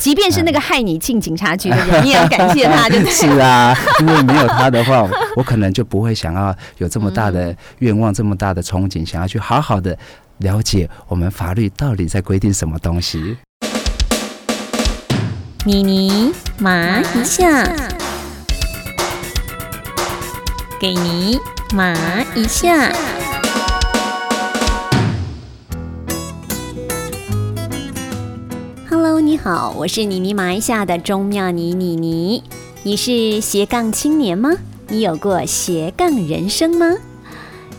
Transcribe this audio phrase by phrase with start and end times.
[0.00, 3.12] 即便是那个害你进警察局的人， 你也要感谢他，对不对？
[3.12, 9.96] 是啊，因为没有他的话，我可能就不会想要有这么大的愿望、这么大的憧憬，想要去好好的
[10.38, 13.36] 了解我们法律到底在规定什么东西。
[15.66, 17.62] 妮妮麻一下，
[20.80, 21.38] 给你
[21.74, 21.94] 麻
[22.34, 22.90] 一下。
[29.42, 32.42] 好，我是妮妮麻一下的钟妙妮妮妮。
[32.82, 34.50] 你是斜杠青年吗？
[34.88, 36.94] 你有过斜杠人生吗？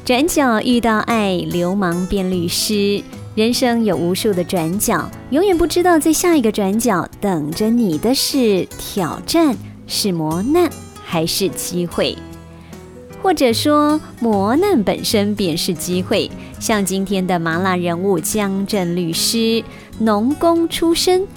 [0.04, 3.04] 转角遇到爱，流氓变律师。
[3.36, 9.56] 人生有无数的转角，永远不知道在下一个转角等着你的是挑战、
[9.86, 10.68] 是磨难
[11.06, 12.18] 还是机会，
[13.22, 16.32] 或者说磨难本身便是机会。
[16.60, 19.64] 像今天的麻辣人物江镇律师，
[20.00, 21.28] 农工出身，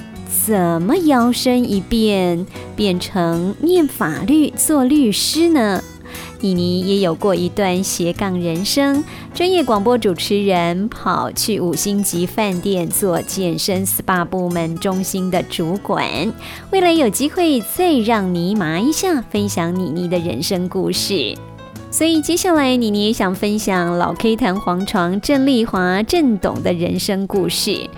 [0.47, 5.83] 怎么摇身一变变成念法律做律师呢？
[6.41, 16.05] 妮妮也有过一段斜杠人生，专业广播主持人，跑去五星级饭店做健身 SPA 部门中心的主管。
[16.71, 21.35] 未来有机会再让妮麻一下分享妮妮的人生故事。
[21.91, 27.89] 所以接下来妮妮也想分享老 K 弹簧床郑丽华郑董的人生故事。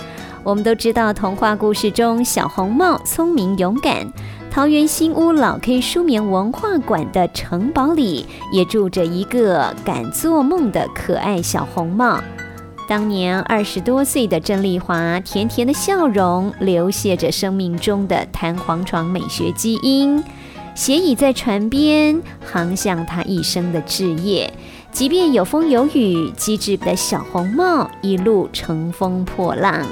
[0.47, 4.07] 我们都知道童话故事中小红帽聪明勇敢。
[4.49, 12.21] 桃园新屋老 K 书眠文化馆的城堡里，也住着一个敢做梦的可爱小红帽。
[12.89, 20.23] 当年二十多岁的郑丽华，甜甜的笑容流泻着生命中的弹簧床美学基因，
[20.77, 24.49] 斜倚在船边，航向她一生的志业。
[24.93, 29.85] 即便有风有雨，机智的小红帽一路乘风破浪。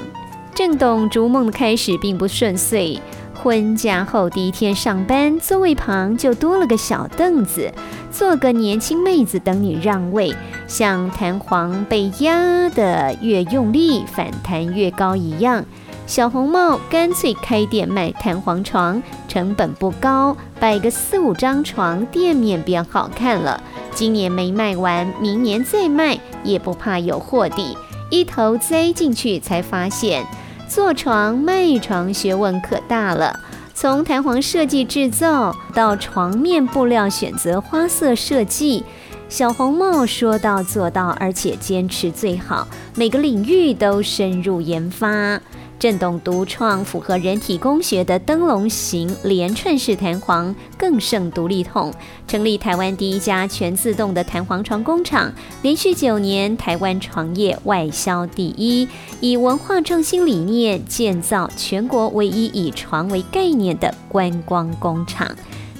[0.55, 2.97] 郑董逐梦的开始并不顺遂。
[3.33, 7.69] 婚嫁后第一天上班，座位旁就多了个小凳子，
[8.09, 10.33] 坐个年轻妹子等你让位。
[10.65, 15.63] 像弹簧被压得越用力，反弹越高一样，
[16.07, 23.61] 小红帽干脆开店卖弹簧床，成本不高，摆个四五张床，店面变好看了。
[23.93, 27.77] 今年没卖完，明年再卖，也不怕有货底。
[28.09, 30.25] 一头栽进去，才发现。
[30.67, 33.39] 做床卖床学问可大了，
[33.73, 38.83] 从弹簧设计制造到床面布料选择花色设计，
[39.29, 45.39] 小红帽说到做到，而且坚持最好，每个领域都深入研发。
[45.77, 51.93] 震动独创符合人体工学的灯笼型连串式弹簧，更胜独立筒，
[52.27, 58.87] 成立台湾第一家全自动的弹簧床工厂，连续九年台湾床业外销第一，
[59.19, 65.29] 以文化创新理念建造全国唯一以床为概念的观光工厂。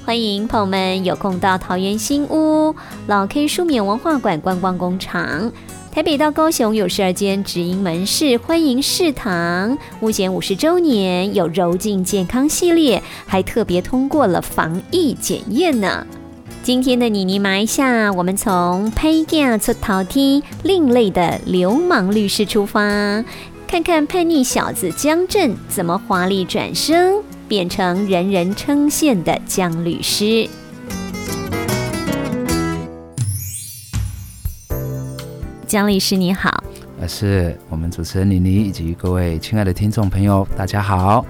[0.06, 2.76] 欢迎朋友们有空到桃园新屋
[3.08, 5.52] 老 K 书面文化馆观光工厂。
[5.96, 9.78] 台北到高雄有十二间直营门市，欢迎试堂。
[10.02, 16.06] 目前五十周年有柔净健康系列，还特别通过了防疫检验呢。
[16.64, 23.24] 今天的妮妮麻一下，我们从拍架出逃梯另类的流氓律师出发，
[23.66, 30.50] 看看叛逆小子江镇怎么华丽转生，变成人人称羡的江律师。
[35.66, 36.64] 江律师你好，
[37.00, 41.26] 呃，是我们主持人妮妮以及各位亲爱的听众朋友，大家好。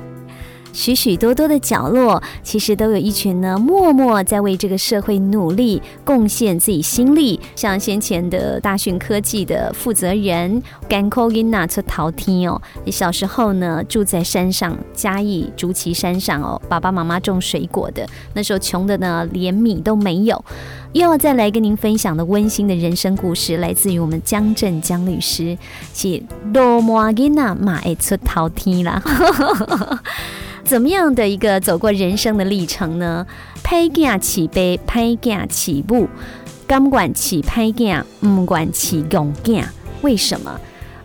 [0.76, 7.40] 许许多多的角落，其实都有一群呢，默默在为这个社会努力，贡献自己心力。
[7.56, 20.44] 像先前的大讯科技的负责人甘科因纳出陶天哦，小时候呢住在山上嘉义竹崎山上哦，爸爸妈妈种水果的，那时候穷的呢连米都没有。
[20.92, 25.58] 又要再来跟您分享的温馨的人生故事，来自于我们江镇江律师，
[25.94, 26.22] 是
[26.54, 29.02] 罗摩因纳马爱出陶天啦。
[30.66, 33.26] 怎么样的一个走过人生的历程呢？
[33.64, 36.08] 拍架起杯，拍架起步，
[36.66, 39.72] 敢管起拍架，唔管起勇架。
[40.02, 40.60] 为什么？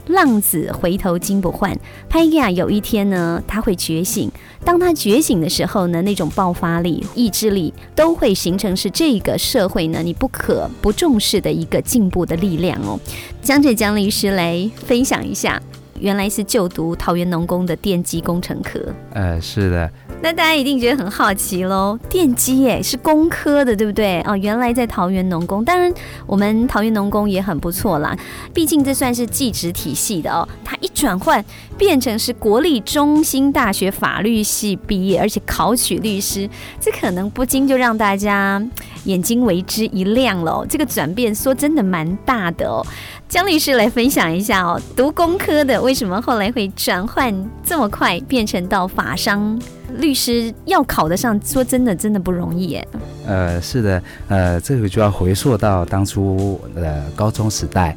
[0.06, 4.32] 浪子回头金不换，拍架有一天呢，他会觉醒。
[4.64, 12.98] 当他觉醒的时候呢，那种爆发力、意志力都会形成是这个社会呢你不可不重视的一个进步的力量哦。
[13.42, 15.62] 江浙江律师来分享一下。
[16.00, 18.80] 原来是就读桃园农工的电机工程科。
[19.12, 19.90] 呃，是的。
[20.22, 24.20] 那大家一定觉得很好奇喽，电机哎是工科的，对不对？
[24.26, 25.90] 哦，原来在桃园农工，当然
[26.26, 28.14] 我们桃园农工也很不错啦，
[28.52, 30.46] 毕竟这算是技职体系的哦。
[30.62, 31.42] 他一转换
[31.78, 36.46] 变成是国立中心大学法律系毕业，而且考取律师，
[36.78, 38.62] 这可能不禁就让大家
[39.04, 40.66] 眼睛为之一亮喽。
[40.68, 42.84] 这个转变说真的蛮大的哦。
[43.30, 47.32] 江律师来分享一下哦，读工科的为什么后来会转换
[47.62, 49.56] 这么快，变成到法商？
[49.98, 52.88] 律师要考得上，说真的，真的不容易耶。
[53.24, 57.96] 呃，是的，呃，这个就要回溯到当初呃高中时代，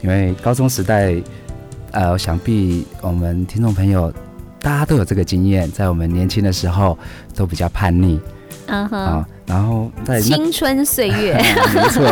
[0.00, 1.20] 因为高中时代，
[1.90, 4.12] 呃，想必我们听众朋友
[4.60, 6.96] 大家都有这个经验，在我们年轻的时候
[7.34, 8.20] 都比较叛逆，
[8.68, 11.34] 嗯哼，然后在青春岁月，
[11.74, 12.04] 没错，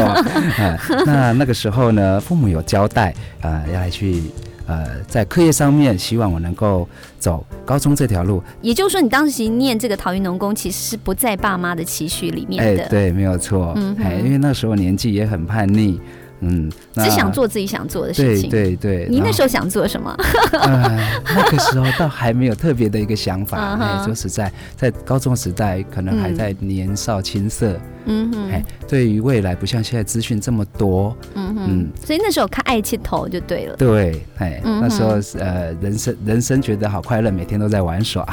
[1.06, 4.22] 那那个时候呢，父母有交代，啊，要来去。
[4.68, 6.88] 呃，在课业上面，希望我能够
[7.20, 8.42] 走高中这条路。
[8.60, 12.84] 也就是说，你当时念这个桃园农工，其实是不在爸妈的期许里面的。
[12.88, 13.72] 对，没有错。
[13.76, 16.00] 嗯，哎，因为那时候年纪也很叛逆。
[16.40, 18.50] 嗯，只想做自己想做的事情。
[18.50, 20.14] 对对对，你那时候想做什么？
[20.52, 23.58] 那个时候倒还没有特别的一个想法。
[23.80, 27.78] 哎，说实在，在高中时代，可能还在年少青涩。
[28.08, 31.16] 嗯哼，哎，对于未来不像现在资讯这么多。
[31.34, 33.74] 嗯哼，所以那时候看爱气头就对了。
[33.76, 38.24] 对，哎，那时候呃，人生人生觉得好快乐，每天都在玩耍。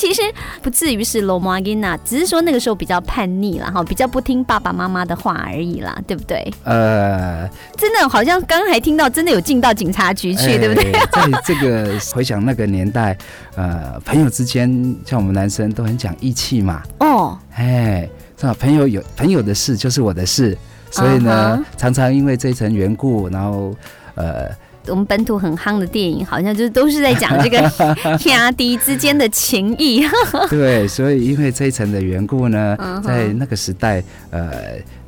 [0.00, 0.22] 其实
[0.62, 6.50] 不至于是罗摩阿吉娜，只是说那个时候比较叛逆了哈，比较不听爸爸妈妈的话而已啦，对不对？
[6.64, 10.90] 呃，真的好像刚刚还听到，真的有进到警察局去，对不对？
[11.12, 13.14] 在这个回想那个年代，
[13.56, 16.82] 呃，朋友之间像我们男生都很讲义气嘛。
[17.00, 18.08] 哦，哎，
[18.40, 18.56] 是吧？
[18.58, 20.56] 朋友有朋友的事就是我的事，
[20.90, 23.76] 所以呢，常常因为这一层缘故，然后
[24.14, 24.48] 呃。
[24.86, 27.70] 我们本土很夯的电影，好像就是都是在讲这个
[28.18, 30.02] 天敌之间的情谊。
[30.48, 34.50] 对，所以因为这一层的缘故呢，在那个时代，呃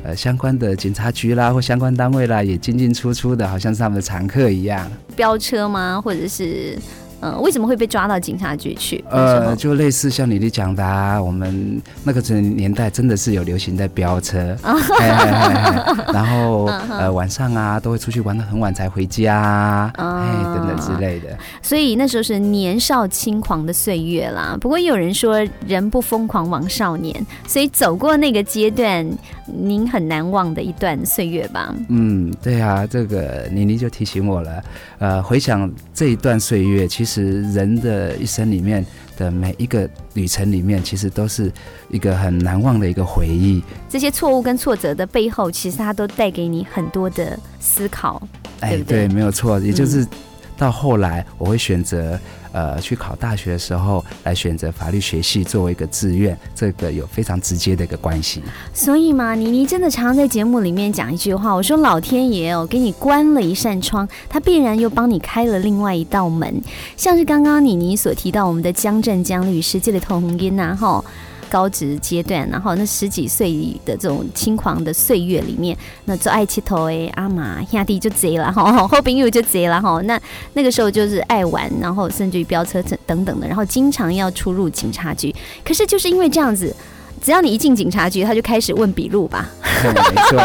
[0.05, 4.91] 呃，相关的警察局啦或相关单位啦，也进进出出的，好像是他们的常客一样。
[5.17, 6.01] 飙车吗？
[6.01, 6.77] 或者是？
[7.23, 9.03] 嗯，为什么会被抓到警察局去？
[9.09, 14.57] 呃，就类似像你你讲的，啊，我们那个年代真的是有流行在飙车，
[16.13, 21.29] 然后呃晚上啊都会出去玩到很晚才回家，哎等等之类的。
[21.63, 24.59] 所以那时候是年少轻狂的岁月啦。
[24.61, 29.09] 不过也有人说人不疯狂枉少年，所以走过那个阶段，
[29.47, 31.73] 您很难忘的一段岁月吧？
[31.89, 34.65] 嗯，对啊，这个妮妮就提醒我了。
[34.99, 37.12] 呃，回想这一段岁月，其实。
[37.13, 38.85] 实人的一生里面
[39.17, 41.53] 的每一个旅程里面，其实都是
[41.91, 43.63] 一个很难忘的一个回忆。
[43.89, 48.21] 这些错误跟挫折的背后，其实它都带给你很多的思考，
[48.61, 49.09] 对不对？
[49.09, 50.07] 没有错，也就是
[50.63, 52.19] 到后来我会选择。
[52.55, 58.43] 呃，去考大学的时候，来选择法律学系作为一个志愿，这个有非常直接的一个关系。
[58.75, 66.61] 所以嘛，妮妮真的常常在节目里面讲一句话，我说老天爷哦，给你关了一扇窗，他必然又帮你开了另外一道门。
[66.95, 71.03] 像是刚刚妮妮所提到，我们的江振江律师这里同红音呐，哈。
[71.53, 73.53] 高职阶段，然后那十几岁
[73.85, 75.77] 的这种轻狂的岁月里面，
[76.07, 80.01] 那做爱气头诶，阿妈兄弟就贼了哈， 后边又就贼了哈。
[80.05, 80.19] 那
[80.55, 85.35] 那个时候就是爱玩，然后甚至于飙车等等的，然后经常要出入警察局。
[85.63, 86.75] 可是就是因为这样子。
[87.25, 89.49] 只要你一进警察局，他就开始问笔录吧。
[90.15, 90.41] 没错，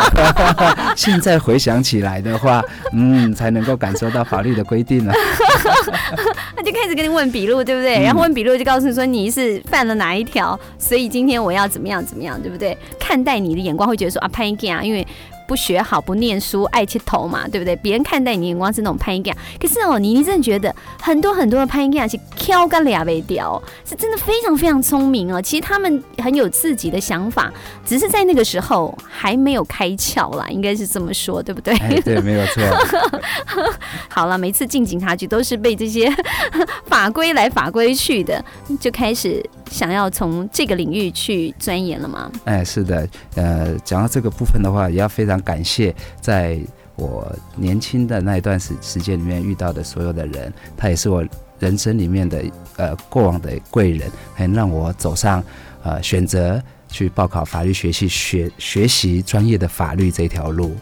[0.96, 2.64] 现在回想起来的话，
[2.94, 5.14] 嗯，才能够感受到法律的规定了。
[6.56, 8.02] 他就开始跟你问笔录，对不对？
[8.02, 12.78] 然后问笔录就告诉你说你是犯了哪一条，所以今天我要怎么样怎么样，对不对？
[13.00, 15.06] 看待你的眼光会觉得说啊，潘一啊，因为。
[15.48, 17.76] 不学好，不念书，爱切头嘛，对不对？
[17.78, 25.42] 别人看待你眼光是那种潘一 g 可是哦，你你真的觉得很多很多的潘一 g 是挑个俩尾雕，是真的非常非常聪明哦。
[25.42, 27.52] 其实他们很有自己的想法，
[27.86, 31.76] 只是在那个时候还没有开窍啦，应该是这么说，对不对？
[32.02, 32.64] 对，没有错。
[34.10, 36.14] 好了，每次进警察局都是被这些
[36.86, 38.44] 法规来法规去的，
[38.80, 42.30] 就开始想要从这个领域去钻研了吗？
[42.44, 45.37] 哎，是的，呃，讲到这个部分的话，也要非常。
[45.42, 46.60] 感谢在
[46.96, 51.24] 我年轻的那一段时时间里面遇到的所有的人，他也是我
[51.60, 52.44] 人生里面的
[52.78, 55.44] 呃过往的贵人，很让我走上
[55.84, 60.76] 呃选择去报考法律学系学学习专业的法律这条路。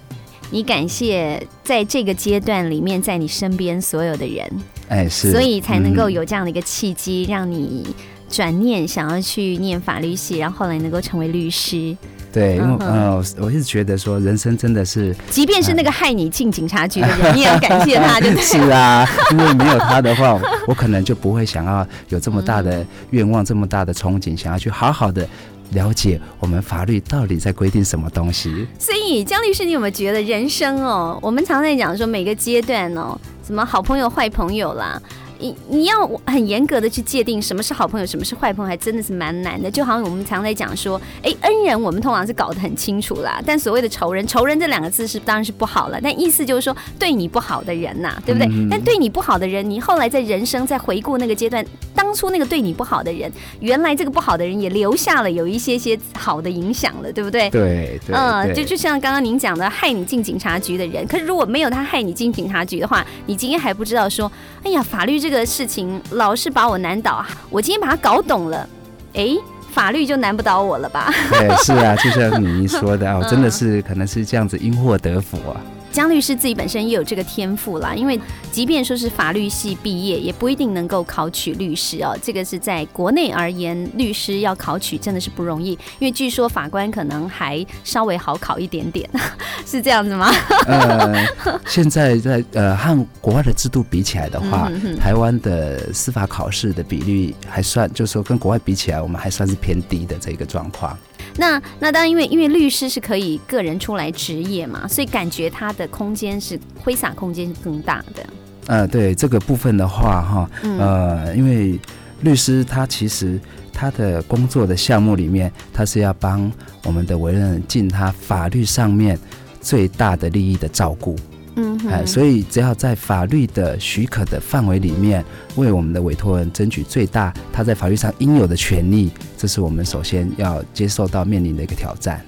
[0.51, 4.47] 你感谢在这个阶段里面在你身边所有的人，
[4.89, 7.87] 哎是，所以才能够有这样的一个契机，让你
[8.29, 11.97] 转念想要去念法律系，然后后来能够成为律师。
[12.35, 18.43] 对，因为嗯呃，我一直觉得说人生真的是即便是那个害你进警察局的人，你也要感谢他，对不对？
[18.43, 20.37] 是啊，因为没有他的话，
[20.67, 25.25] 我可能就不会想要有这么大的愿望、这么大的憧憬，想要去好好的
[25.71, 28.67] 了解我们法律到底在规定什么东西。
[28.77, 35.01] 所以江律师，你有没有觉得人生哦，我们常在讲说每个阶段哦，什么好朋友、坏朋友啦。
[35.39, 39.69] 你你要很严格的去界定什么是好朋友，什么是坏朋友，还真的是蛮难的。
[39.69, 48.47] 就好像我们常在讲说，哎，恩人我们通常是搞得很清楚啦，但所谓的仇人，仇人这两个字是当然是不好了，但意思就是说对你不好的人呐、对不对？
[48.51, 57.49] 嗯但对你不好的人，你后来在人生在回顾那个阶段，当初那个对你不好的人，原来这个不好的人也留下了有一些些好的影响了，对不对？
[57.49, 64.31] 对对嗯，对就就像刚刚您讲的，害你进警察局的人，可是如果没有他害你进警察局的话，你今天还不知道说，
[64.63, 68.69] 哎呀，法律这个事情老是把我难倒，我今天把它搞懂了，
[69.15, 69.29] 哎，
[69.73, 71.11] 法律就难不倒我了吧？
[71.31, 75.57] 对，是啊，就像你说的啊， 我真嗯的是可能是这样子因祸得福啊。
[75.95, 78.19] 江律师自己本身也有这个天赋啦，因为
[78.51, 82.13] 即便说是法律系毕业，也不一定能够考取律师哦。
[82.21, 89.09] 这个是在国内而言，律师要考取真的是不容易，因为据说法官可能还稍微好考一点点，
[89.65, 90.29] 是这样子吗？
[90.67, 91.25] 呃，
[91.65, 100.97] 现在在呃和国外的制度比起来的话，嗯哼台湾的司法考试的比率还算，就是说跟国外比起来，我们还算是偏低的这个状况。
[101.37, 108.25] 那那当然，因为因为律师是可以个人出来执业嘛，所以感觉他的空间是挥洒空间是更大的。
[108.67, 111.79] 呃，对这个部分的话，哈，嗯呃，因为
[112.21, 113.39] 律师他其实
[113.71, 116.51] 他的工作的项目里面，他是要帮
[116.83, 119.19] 我们的委任人尽他法律上面
[119.61, 121.15] 最大的利益的照顾。
[121.55, 125.23] 嗯所以只要在法律的许可的范围里面，
[125.55, 132.21] 为我们的委托人争取最大他在法律上应有的权利，这是我们首先要接受到面临的一个挑战。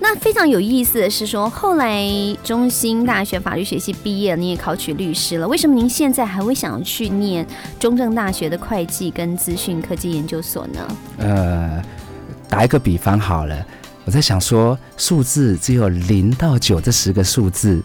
[0.00, 2.06] 那非常有意思的是说，后来
[2.42, 7.46] 中兴大学法律学系毕业，你也考取律师了，为什么您现在还会想要去念
[7.80, 10.96] 中正大学的会计跟资讯科技研究所呢？
[11.16, 11.82] 呃，
[12.50, 13.66] 打一个比方好了，
[14.04, 17.82] 我在想说，数字只有零到九这十个数字，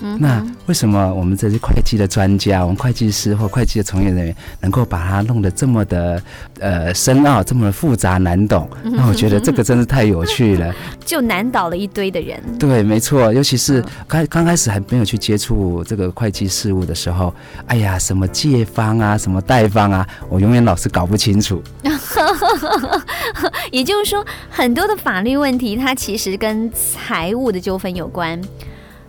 [0.00, 6.22] 嗯，那为什么我们这些会计的专家，我们会计师或会计的从业人员，能够把它弄得这么的
[6.58, 8.68] 呃深奥、这么的复杂难懂？
[8.82, 10.74] 那我觉得这个真是太有趣了。
[11.04, 12.40] 就难倒了一堆的人。
[12.58, 17.32] 对，没错，尤其是嗯刚刚开始还没有去接触这个会计事务的时候，
[17.66, 21.62] 哎呀，什么借方啊，什么贷方啊，我永远老是搞不清楚。
[23.70, 28.40] 也就是说，很多的法律问题，它其实跟财务的纠纷有关。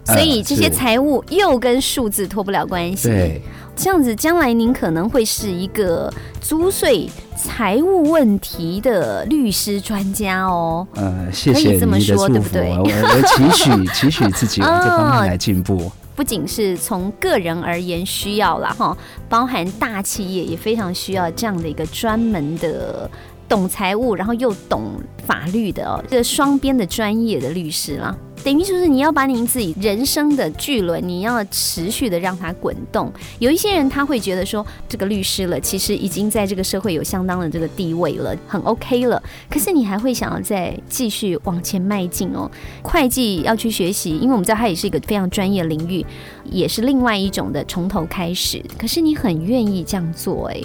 [0.06, 3.10] 所以呃这些是财务又跟数字脱不了关系。
[3.10, 3.42] 对，
[3.76, 10.88] 这样子，将来您可能会是一个租税财务问题的律师专家哦。
[10.96, 15.92] 呃，谢可以这么谢你的说对不对我，我我期许 期许自己往这方面来进步。
[16.16, 18.98] 不仅是从个人而言需要了，哈，
[19.28, 23.10] 包含大企业也非常需要这样的一个专门的
[23.48, 24.94] 懂财务，然后又懂
[25.26, 28.16] 法律的哦，这个双边的专业的律师啦。
[28.44, 33.12] 等于就是你要把您自己人生的巨轮，你要持续的让它滚动。
[33.40, 39.22] 有一些人他会觉得说，这个律师了，其实已经在这个社会有相当的这个地位了，很 OK 了。
[39.50, 42.48] 可是你还会想要再继续往前迈进哦。
[42.84, 46.06] 会计要去学习，因为我们知道它也是一个非常专业领域，
[46.44, 48.64] 也是另外一种的从头开始。
[48.78, 50.62] 可是你很愿意这样做、哎，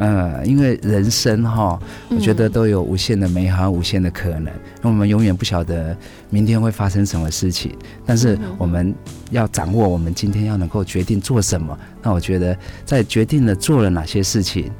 [0.00, 1.78] 呃，因为人生哈，
[2.08, 4.46] 我觉得嗯都有无限的美好、无限的可能。
[4.46, 5.94] 因为我们永远不晓得
[6.30, 7.76] 明天会发生什么事情，
[8.06, 8.94] 但是嗯我们
[9.30, 11.78] 要掌握我们今天要能够决定做什么。
[12.02, 14.72] 那我觉得，在决定了做了哪些事情，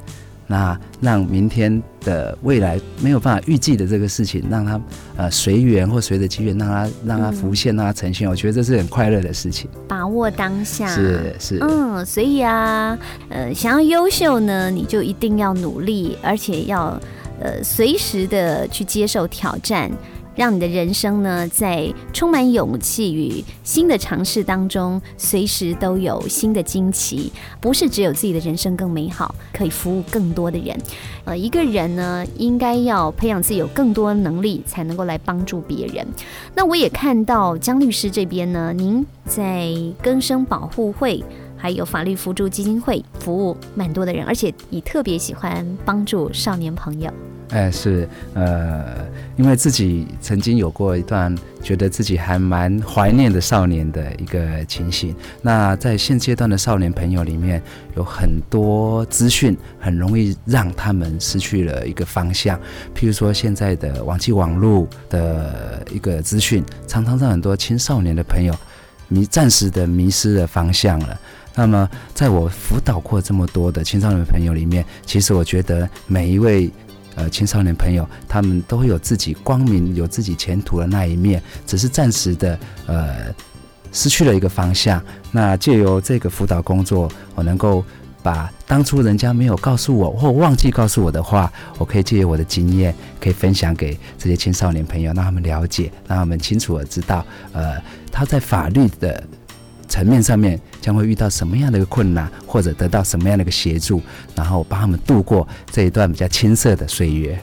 [0.51, 4.81] 那让明天的未来没有办法预计的这个事情，让它
[5.15, 8.29] 呃随缘或随着机缘，让它让它浮现，让它呈现。
[8.29, 9.69] 我觉得这是很快乐的事情。
[9.87, 10.93] 把握当下。
[10.93, 16.99] 是是，嗯，所以啊，呃，想要优秀呢，你就一定要努力，而且要
[17.39, 19.89] 呃随时的去接受挑战。
[20.35, 27.31] 让你的人生呢，在充满勇气与新的尝试当中，随时都有新的惊奇。
[27.59, 30.77] 不是只有自己的人生更美好，可以服务更多的人。
[31.25, 36.07] 呃，一个人呢，应该要培养自己有更多能力，才能够来帮助别人。
[36.55, 39.69] 那我也看到江律师这边呢，您在
[40.01, 41.23] 更生保护会。
[41.57, 47.13] 还有法律扶助基金会服务蛮多的人，而且你特别喜欢帮助少年朋友。
[47.51, 48.85] 哎，是，呃，
[49.35, 55.13] 因为自己曾经有过一段觉得自己还蛮怀念的少年的一个情形。
[55.41, 57.61] 那在现阶段的少年朋友里面，
[57.97, 62.57] 有很多资讯很容易让他们失去了一个方向。
[62.95, 68.55] 譬如说，现在的网际网络的一个资讯，常常让很多青少年的朋友
[69.09, 71.19] 迷暂时的迷失了方向了。
[71.53, 76.71] 那么，在我辅导过这么多的青少年朋友里面，其实我觉得每一位。
[77.15, 83.33] 呃，青少年朋友，他们都会有自己光明、有自己前途的那一面，只是暂时的，呃，
[83.91, 85.03] 失去了一个方向。
[85.31, 87.83] 那借由这个辅导工作，我能够
[88.23, 99.23] 把当初人家没有告诉我或忘记告诉我的话，我可以借由我的经验，可以分享给这些青少年朋友，让他们了解，让他们清楚的知道，呃，他在法律的。
[99.91, 104.01] 层面上面将会遇到什么样的一个困难，或者得到什么样的一个协助，
[104.33, 107.37] 然后帮他们度过这一段比较青涩的岁月。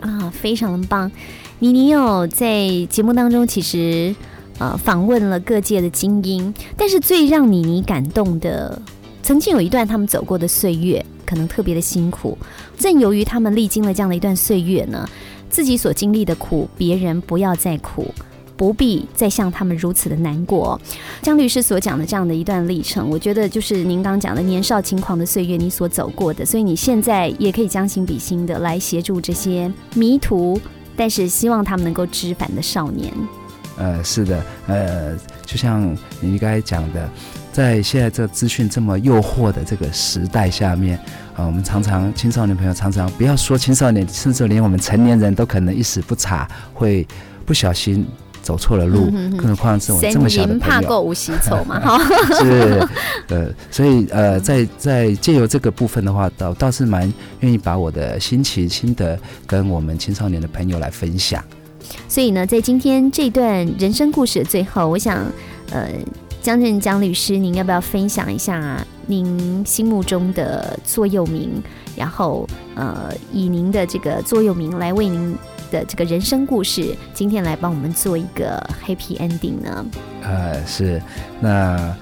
[0.00, 1.10] 啊，非常的棒！
[1.58, 4.14] 妮妮有在节目当中其实
[4.58, 8.78] 呃访问了各界的精英，但是最让妮妮感动的，
[9.22, 12.36] 曾经有一段他们走过的岁月，可能特别的辛苦。
[12.76, 15.08] 正由于他们历经了这样的一段岁月呢，
[15.48, 18.14] 自己所经历的苦，别人不要再苦。
[18.56, 20.80] 不必再像他们如此的难过。
[21.22, 30.60] 江律师所讲的这样的一段历程，我觉得就是您刚讲的年少轻狂的岁月，你所走过的，所以你现在也可以将心比心的来协助这些迷途，
[30.96, 33.12] 但是希望他们能够知返的少年。
[33.78, 37.10] 呃，是的，呃，就像你刚才讲的，
[37.52, 40.98] 在现在这资讯这么诱惑的这个时代下面，
[41.34, 47.06] 啊，我们常常青少年朋友常常不要说青少年，甚至连我们成年人都可能一时不察，会
[47.44, 48.06] 不小心。
[48.46, 50.88] 走错了路，更何况是我这么小的朋友。
[50.88, 51.98] 怕无洗丑嘛， 哈。
[52.38, 52.88] 是，
[53.26, 61.42] 呃，所以呃，在在借由这个部分的话，倒倒是蛮愿意把我的心情心得跟我们青少年的朋友来分享。
[62.08, 65.26] 所以呢，在今天这段人生故事的最后，我想，
[65.72, 65.90] 呃，
[66.40, 71.50] 江振江律师，您要不要分享一下您心目中的座右铭？
[71.96, 75.36] 然后，呃，以您的这个座右铭来为您。
[75.70, 79.86] 的这个人生故事，今天来帮我们做一个 happy ending 呢？
[80.22, 81.00] 呃，是。
[81.40, 81.96] 那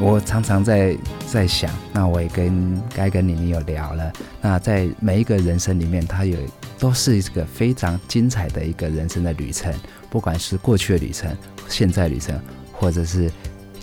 [0.00, 0.96] 我常常在
[1.26, 4.12] 在想，那我也跟该跟你你有聊了。
[4.40, 6.38] 那在每一个人生里面，它有
[6.78, 9.72] 都是一个非常精彩的一个人生的旅程，
[10.08, 11.30] 不管是过去的旅程、
[11.68, 12.40] 现在旅程，
[12.72, 13.30] 或者是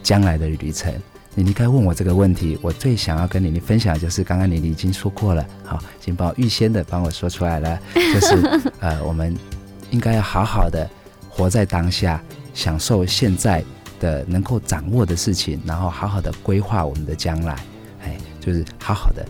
[0.01, 0.93] 将来的旅程。
[1.37, 9.35] 你应该问我这个问题，我最想要跟你你分享的，就是刚刚你你已经说过了，好，已经帮我预先的帮我说出来了， 就是呃，我们
[9.91, 10.89] 应该要好好的
[11.29, 13.61] 活在当下，享受现在
[13.99, 17.53] 的能够掌握的事情，然后好好的规划我们的将来，
[18.03, 19.25] 哎，就是好好的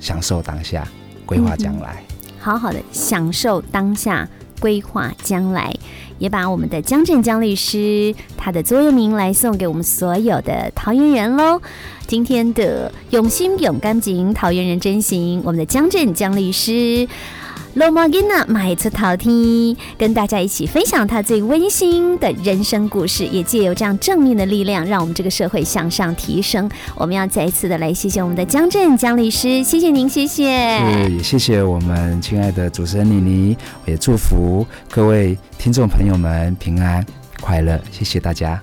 [0.00, 0.86] 享受当下，
[1.24, 2.02] 规划将来，
[2.40, 4.28] 好好的享受当下，
[4.60, 5.72] 规划将来。
[6.18, 11.60] 也把我们的江振江律师他的座右铭来送给我们所有的桃园人喽。
[12.06, 17.08] 今天的永心永干净桃园人真行，我们的江振江律师。
[17.74, 26.70] 罗马吉娜买次陶听，跟大家一起分享他最温馨的人生故事，也借由这样正面的力量，让我们这个社会向上提升。
[26.94, 30.78] 我们要再一次的来谢谢我们的江振江律师，谢谢您，谢谢。
[30.78, 33.56] 是，也谢谢我们亲爱的主持人妮妮，
[33.86, 37.04] 也祝福各位听众朋友们平安
[37.40, 38.60] 快乐，谢谢大家。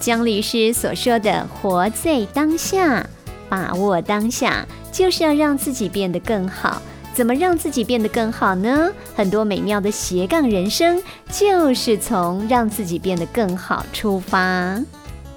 [0.00, 3.06] 江律师所说的“活在当下，
[3.50, 6.80] 把握当下”，就是要让自己变得更好。
[7.12, 8.90] 怎么让自己变得更好呢？
[9.14, 14.80] 很多美妙的斜杠人生，就是从让自己变得更好出发。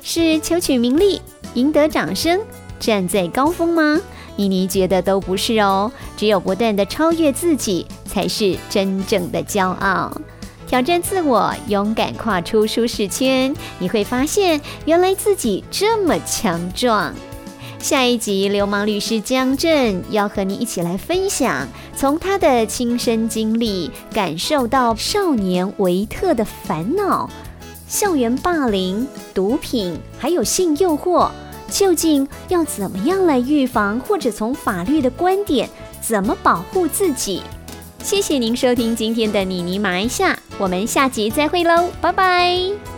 [0.01, 1.21] 是求取名利、
[1.55, 2.39] 赢得掌声、
[2.79, 3.99] 站在高峰吗？
[4.35, 5.91] 妮妮觉得都不是哦。
[6.15, 10.15] 只有不断的超越自己，才是真正的骄傲。
[10.73, 17.13] 挑战自我，勇敢跨出舒适圈，你会发现原来自己这么强壮。
[17.77, 27.29] 下一集，流氓律师江震要和你一起来分享，从他的亲身经历感受到少年维特的烦恼，
[27.87, 31.29] 校园霸凌、毒品还有性诱惑，
[31.69, 35.69] 究竟要怎么样来预防，或者从法律的观点
[36.01, 37.43] 怎么保护自己？
[38.03, 42.92] 谢谢您收听今天的妮妮埋下，我们下集再会喽，拜拜。